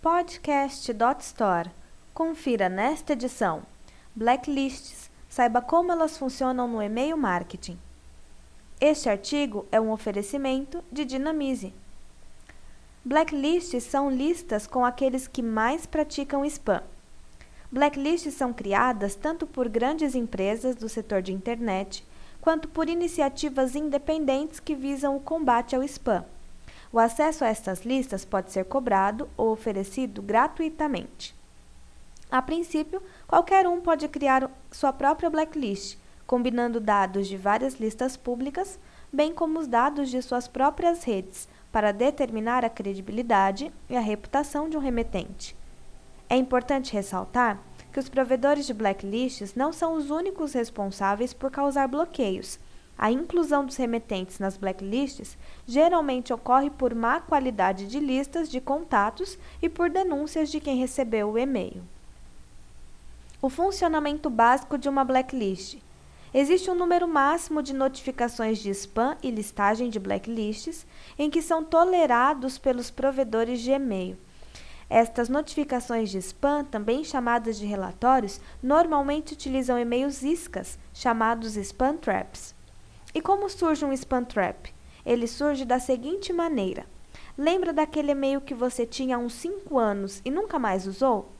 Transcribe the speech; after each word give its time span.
Podcast.store. 0.00 1.72
Confira 2.14 2.68
nesta 2.68 3.14
edição. 3.14 3.62
Blacklists. 4.14 5.10
Saiba 5.28 5.60
como 5.60 5.90
elas 5.90 6.16
funcionam 6.16 6.68
no 6.68 6.80
e-mail 6.80 7.16
marketing. 7.16 7.76
Este 8.80 9.08
artigo 9.08 9.66
é 9.72 9.80
um 9.80 9.90
oferecimento 9.90 10.84
de 10.90 11.04
Dinamize. 11.04 11.74
Blacklists 13.04 13.82
são 13.82 14.08
listas 14.08 14.68
com 14.68 14.84
aqueles 14.84 15.26
que 15.26 15.42
mais 15.42 15.84
praticam 15.84 16.44
spam. 16.44 16.84
Blacklists 17.68 18.34
são 18.34 18.52
criadas 18.52 19.16
tanto 19.16 19.48
por 19.48 19.68
grandes 19.68 20.14
empresas 20.14 20.76
do 20.76 20.88
setor 20.88 21.22
de 21.22 21.32
internet 21.32 22.06
quanto 22.40 22.68
por 22.68 22.88
iniciativas 22.88 23.74
independentes 23.74 24.60
que 24.60 24.76
visam 24.76 25.16
o 25.16 25.20
combate 25.20 25.74
ao 25.74 25.82
spam. 25.82 26.24
O 26.92 26.98
acesso 26.98 27.44
a 27.44 27.48
estas 27.48 27.84
listas 27.84 28.24
pode 28.24 28.50
ser 28.50 28.64
cobrado 28.64 29.28
ou 29.36 29.52
oferecido 29.52 30.22
gratuitamente. 30.22 31.34
A 32.30 32.42
princípio, 32.42 33.02
qualquer 33.26 33.66
um 33.66 33.80
pode 33.80 34.06
criar 34.08 34.50
sua 34.70 34.92
própria 34.92 35.30
blacklist, 35.30 35.98
combinando 36.26 36.80
dados 36.80 37.26
de 37.26 37.36
várias 37.36 37.74
listas 37.74 38.16
públicas, 38.16 38.78
bem 39.12 39.32
como 39.32 39.58
os 39.58 39.66
dados 39.66 40.10
de 40.10 40.20
suas 40.20 40.46
próprias 40.46 41.04
redes, 41.04 41.48
para 41.72 41.92
determinar 41.92 42.64
a 42.64 42.70
credibilidade 42.70 43.72
e 43.88 43.96
a 43.96 44.00
reputação 44.00 44.68
de 44.68 44.76
um 44.76 44.80
remetente. 44.80 45.56
É 46.28 46.36
importante 46.36 46.92
ressaltar 46.92 47.58
que 47.92 47.98
os 47.98 48.08
provedores 48.08 48.66
de 48.66 48.74
blacklists 48.74 49.54
não 49.54 49.72
são 49.72 49.94
os 49.94 50.10
únicos 50.10 50.52
responsáveis 50.52 51.32
por 51.32 51.50
causar 51.50 51.88
bloqueios. 51.88 52.58
A 52.98 53.12
inclusão 53.12 53.64
dos 53.64 53.76
remetentes 53.76 54.40
nas 54.40 54.56
blacklists 54.56 55.38
geralmente 55.64 56.32
ocorre 56.32 56.68
por 56.68 56.92
má 56.96 57.20
qualidade 57.20 57.86
de 57.86 58.00
listas 58.00 58.50
de 58.50 58.60
contatos 58.60 59.38
e 59.62 59.68
por 59.68 59.88
denúncias 59.88 60.50
de 60.50 60.58
quem 60.58 60.76
recebeu 60.76 61.30
o 61.30 61.38
e-mail. 61.38 61.80
O 63.40 63.48
funcionamento 63.48 64.28
básico 64.28 64.76
de 64.76 64.88
uma 64.88 65.04
blacklist. 65.04 65.78
Existe 66.34 66.68
um 66.68 66.74
número 66.74 67.06
máximo 67.06 67.62
de 67.62 67.72
notificações 67.72 68.58
de 68.58 68.70
spam 68.70 69.16
e 69.22 69.30
listagem 69.30 69.90
de 69.90 70.00
blacklists 70.00 70.84
em 71.16 71.30
que 71.30 71.40
são 71.40 71.62
tolerados 71.62 72.58
pelos 72.58 72.90
provedores 72.90 73.60
de 73.60 73.70
e-mail. 73.70 74.18
Estas 74.90 75.28
notificações 75.28 76.10
de 76.10 76.18
spam, 76.18 76.64
também 76.64 77.04
chamadas 77.04 77.58
de 77.58 77.64
relatórios, 77.64 78.40
normalmente 78.60 79.34
utilizam 79.34 79.78
e-mails 79.78 80.22
iscas, 80.22 80.76
chamados 80.92 81.56
spam 81.56 81.96
traps. 81.96 82.57
E 83.14 83.20
como 83.20 83.48
surge 83.48 83.84
um 83.84 83.92
spam 83.92 84.24
trap? 84.24 84.72
Ele 85.04 85.26
surge 85.26 85.64
da 85.64 85.78
seguinte 85.78 86.32
maneira: 86.32 86.84
Lembra 87.36 87.72
daquele 87.72 88.12
e-mail 88.12 88.40
que 88.40 88.54
você 88.54 88.84
tinha 88.84 89.16
há 89.16 89.18
uns 89.18 89.32
5 89.34 89.78
anos 89.78 90.20
e 90.24 90.30
nunca 90.30 90.58
mais 90.58 90.86
usou? 90.86 91.30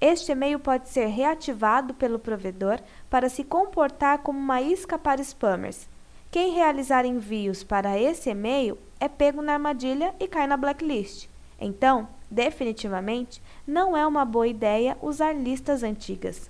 Este 0.00 0.30
e-mail 0.30 0.60
pode 0.60 0.88
ser 0.88 1.06
reativado 1.06 1.92
pelo 1.92 2.20
provedor 2.20 2.80
para 3.10 3.28
se 3.28 3.42
comportar 3.42 4.18
como 4.18 4.38
uma 4.38 4.62
isca 4.62 4.96
para 4.96 5.22
spammers. 5.24 5.88
Quem 6.30 6.52
realizar 6.52 7.04
envios 7.04 7.64
para 7.64 7.98
esse 7.98 8.30
e-mail 8.30 8.78
é 9.00 9.08
pego 9.08 9.42
na 9.42 9.54
armadilha 9.54 10.14
e 10.20 10.28
cai 10.28 10.46
na 10.46 10.56
blacklist. 10.56 11.28
Então, 11.60 12.06
definitivamente, 12.30 13.42
não 13.66 13.96
é 13.96 14.06
uma 14.06 14.24
boa 14.24 14.46
ideia 14.46 14.96
usar 15.02 15.32
listas 15.32 15.82
antigas. 15.82 16.48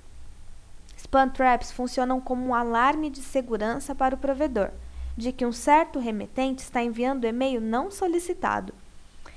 Spam 1.08 1.30
traps 1.30 1.72
funcionam 1.72 2.20
como 2.20 2.48
um 2.48 2.54
alarme 2.54 3.08
de 3.08 3.22
segurança 3.22 3.94
para 3.94 4.14
o 4.14 4.18
provedor, 4.18 4.70
de 5.16 5.32
que 5.32 5.46
um 5.46 5.52
certo 5.52 5.98
remetente 5.98 6.62
está 6.62 6.82
enviando 6.82 7.24
e-mail 7.24 7.62
não 7.62 7.90
solicitado. 7.90 8.74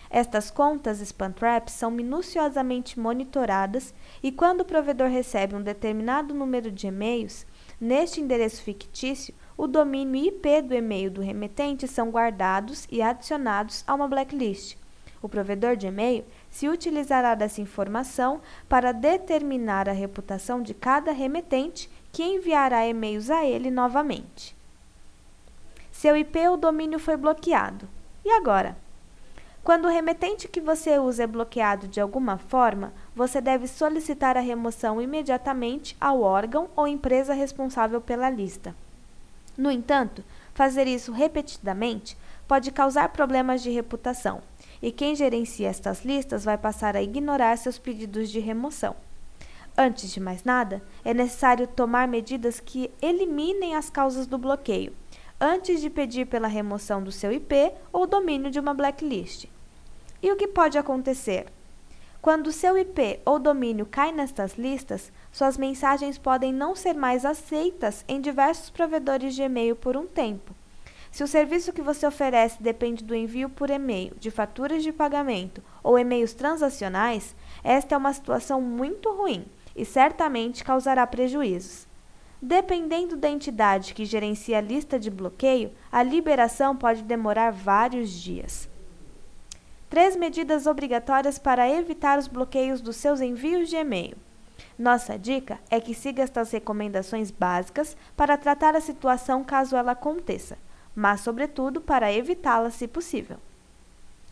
Estas 0.09 0.51
contas 0.51 0.99
spam 0.99 1.31
traps 1.31 1.73
são 1.73 1.89
minuciosamente 1.89 2.99
monitoradas 2.99 3.93
e 4.21 4.33
quando 4.33 4.61
o 4.61 4.65
provedor 4.65 5.07
recebe 5.07 5.55
um 5.55 5.63
determinado 5.63 6.33
número 6.33 6.69
de 6.69 6.87
e-mails, 6.87 7.47
neste 7.79 8.19
endereço 8.19 8.61
fictício, 8.61 9.33
o 9.57 9.65
domínio 9.65 10.25
IP 10.25 10.63
do 10.63 10.73
e-mail 10.73 11.09
do 11.09 11.21
remetente 11.21 11.87
são 11.87 12.09
guardados 12.09 12.85
e 12.91 13.01
adicionados 13.01 13.85
a 13.87 13.95
uma 13.95 14.09
blacklist. 14.09 14.75
O 15.21 15.29
provedor 15.29 15.77
de 15.77 15.87
e-mail 15.87 16.25
se 16.51 16.67
utilizará 16.67 17.33
dessa 17.33 17.61
informação 17.61 18.41
para 18.67 18.91
determinar 18.91 19.87
a 19.87 19.93
reputação 19.93 20.61
de 20.61 20.73
cada 20.73 21.13
remetente 21.13 21.89
que 22.11 22.21
enviará 22.21 22.85
e-mails 22.85 23.29
a 23.29 23.45
ele 23.45 23.71
novamente. 23.71 24.55
Seu 25.91 26.15
IP 26.17 26.37
ou 26.49 26.57
domínio 26.57 26.99
foi 26.99 27.15
bloqueado. 27.15 27.87
E 28.25 28.29
agora? 28.29 28.77
Quando 29.63 29.85
o 29.85 29.89
remetente 29.89 30.47
que 30.47 30.59
você 30.59 30.97
usa 30.97 31.23
é 31.23 31.27
bloqueado 31.27 31.87
de 31.87 32.01
alguma 32.01 32.37
forma, 32.37 32.91
você 33.15 33.39
deve 33.39 33.67
solicitar 33.67 34.35
a 34.35 34.41
remoção 34.41 35.01
imediatamente 35.01 35.95
ao 36.01 36.21
órgão 36.21 36.67
ou 36.75 36.87
empresa 36.87 37.33
responsável 37.33 38.01
pela 38.01 38.29
lista. 38.29 38.75
No 39.55 39.69
entanto, 39.69 40.23
fazer 40.53 40.87
isso 40.87 41.11
repetidamente 41.11 42.17
pode 42.47 42.71
causar 42.71 43.09
problemas 43.09 43.61
de 43.61 43.69
reputação 43.69 44.41
e 44.81 44.91
quem 44.91 45.15
gerencia 45.15 45.69
estas 45.69 46.03
listas 46.03 46.43
vai 46.43 46.57
passar 46.57 46.95
a 46.95 47.01
ignorar 47.01 47.57
seus 47.57 47.77
pedidos 47.77 48.29
de 48.29 48.39
remoção. 48.39 48.95
Antes 49.77 50.11
de 50.11 50.19
mais 50.19 50.43
nada, 50.43 50.81
é 51.03 51.13
necessário 51.13 51.67
tomar 51.67 52.07
medidas 52.07 52.59
que 52.59 52.91
eliminem 53.01 53.75
as 53.75 53.89
causas 53.89 54.27
do 54.27 54.37
bloqueio, 54.37 54.93
antes 55.39 55.79
de 55.79 55.89
pedir 55.89 56.27
pela 56.27 56.47
remoção 56.47 57.01
do 57.01 57.11
seu 57.11 57.31
IP 57.31 57.71
ou 57.91 58.05
domínio 58.05 58.51
de 58.51 58.59
uma 58.59 58.73
blacklist. 58.73 59.45
E 60.21 60.31
o 60.31 60.35
que 60.35 60.47
pode 60.47 60.77
acontecer? 60.77 61.47
Quando 62.21 62.51
seu 62.51 62.77
IP 62.77 63.19
ou 63.25 63.39
domínio 63.39 63.83
cai 63.83 64.11
nestas 64.11 64.53
listas, 64.55 65.11
suas 65.31 65.57
mensagens 65.57 66.19
podem 66.19 66.53
não 66.53 66.75
ser 66.75 66.93
mais 66.93 67.25
aceitas 67.25 68.05
em 68.07 68.21
diversos 68.21 68.69
provedores 68.69 69.33
de 69.33 69.41
e-mail 69.41 69.75
por 69.75 69.97
um 69.97 70.05
tempo. 70.05 70.53
Se 71.11 71.25
o 71.25 71.27
serviço 71.27 71.73
que 71.73 71.81
você 71.81 72.07
oferece 72.07 72.63
depende 72.63 73.03
do 73.03 73.13
envio 73.13 73.49
por 73.49 73.69
e-mail 73.69 74.15
de 74.17 74.31
faturas 74.31 74.81
de 74.81 74.93
pagamento 74.93 75.61
ou 75.83 75.99
e-mails 75.99 76.33
transacionais, 76.33 77.35
esta 77.61 77.95
é 77.95 77.97
uma 77.97 78.13
situação 78.13 78.61
muito 78.61 79.11
ruim 79.11 79.45
e 79.75 79.83
certamente 79.83 80.63
causará 80.63 81.05
prejuízos. 81.05 81.85
Dependendo 82.41 83.17
da 83.17 83.29
entidade 83.29 83.93
que 83.93 84.05
gerencia 84.05 84.57
a 84.57 84.61
lista 84.61 84.97
de 84.97 85.11
bloqueio, 85.11 85.71
a 85.91 86.01
liberação 86.01 86.75
pode 86.75 87.03
demorar 87.03 87.51
vários 87.51 88.09
dias. 88.09 88.69
Três 89.89 90.15
medidas 90.15 90.65
obrigatórias 90.65 91.37
para 91.37 91.69
evitar 91.69 92.17
os 92.17 92.29
bloqueios 92.29 92.79
dos 92.79 92.95
seus 92.95 93.19
envios 93.19 93.69
de 93.69 93.75
e-mail. 93.75 94.15
Nossa 94.79 95.19
dica 95.19 95.59
é 95.69 95.81
que 95.81 95.93
siga 95.93 96.23
estas 96.23 96.51
recomendações 96.51 97.29
básicas 97.29 97.97
para 98.15 98.37
tratar 98.37 98.77
a 98.77 98.81
situação 98.81 99.43
caso 99.43 99.75
ela 99.75 99.91
aconteça 99.91 100.57
mas, 101.01 101.21
sobretudo, 101.21 101.81
para 101.81 102.13
evitá-la 102.13 102.69
se 102.69 102.87
possível. 102.87 103.37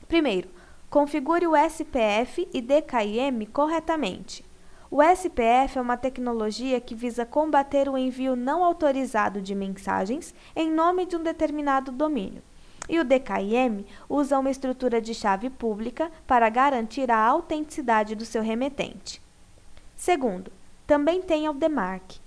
Primeiro, 0.07 0.47
configure 0.88 1.47
o 1.47 1.56
SPF 1.56 2.47
e 2.53 2.62
DKIM 2.62 3.44
corretamente. 3.52 4.46
O 4.91 5.02
SPF 5.02 5.80
é 5.80 5.81
uma 5.81 5.97
tecnologia 5.97 6.80
que 6.80 6.94
visa 6.94 7.25
combater 7.25 7.90
o 7.90 7.97
envio 7.97 8.35
não 8.35 8.63
autorizado 8.63 9.41
de 9.41 9.56
mensagens 9.56 10.31
em 10.56 10.72
nome 10.72 11.07
de 11.07 11.16
um 11.16 11.24
determinado 11.24 11.91
domínio. 11.91 12.44
E 12.88 13.00
o 13.00 13.03
DKIM 13.03 13.84
usa 14.07 14.38
uma 14.38 14.51
estrutura 14.51 15.01
de 15.01 15.16
chave 15.16 15.50
pública 15.50 16.12
para 16.28 16.50
garantir 16.50 17.09
a 17.09 17.18
autenticidade 17.18 18.13
do 18.13 18.25
seu 18.25 18.44
remetente. 18.44 19.19
Segundo, 19.96 20.51
também 20.86 21.19
tem 21.19 21.50
o 21.50 21.53
DMARC, 21.53 22.19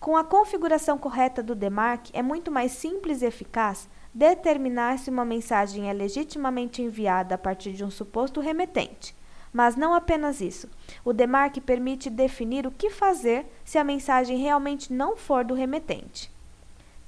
com 0.00 0.16
a 0.16 0.24
configuração 0.24 0.96
correta 0.96 1.42
do 1.42 1.54
DMARC, 1.54 2.08
é 2.14 2.22
muito 2.22 2.50
mais 2.50 2.72
simples 2.72 3.20
e 3.20 3.26
eficaz 3.26 3.86
determinar 4.14 4.98
se 4.98 5.10
uma 5.10 5.26
mensagem 5.26 5.90
é 5.90 5.92
legitimamente 5.92 6.80
enviada 6.80 7.34
a 7.34 7.38
partir 7.38 7.72
de 7.72 7.84
um 7.84 7.90
suposto 7.90 8.40
remetente. 8.40 9.14
Mas 9.52 9.76
não 9.76 9.92
apenas 9.92 10.40
isso. 10.40 10.70
O 11.04 11.12
DMARC 11.12 11.60
permite 11.60 12.08
definir 12.08 12.66
o 12.66 12.70
que 12.70 12.88
fazer 12.88 13.44
se 13.62 13.76
a 13.76 13.84
mensagem 13.84 14.38
realmente 14.38 14.90
não 14.90 15.18
for 15.18 15.44
do 15.44 15.52
remetente. 15.52 16.32